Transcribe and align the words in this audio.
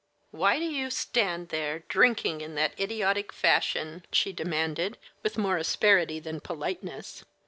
"Why 0.31 0.57
do 0.57 0.65
you 0.65 0.89
stand 0.89 1.49
there 1.49 1.83
drinking 1.87 2.41
in 2.41 2.55
that 2.55 2.71
idiotic 2.79 3.31
fashion?" 3.31 4.03
she 4.11 4.33
demanded, 4.33 4.97
with 5.21 5.37
more 5.37 5.57
asperity 5.57 6.19
than 6.19 6.39
politeness. 6.39 7.23